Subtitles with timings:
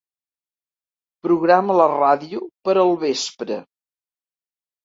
[1.27, 3.59] Programa la ràdio per al vespre.